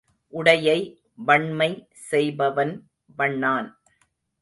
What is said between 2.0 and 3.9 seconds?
செய்பவன் வண்ணான்.